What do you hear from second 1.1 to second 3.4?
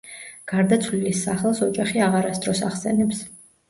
სახელს ოჯახი აღარასდროს ახსენებს.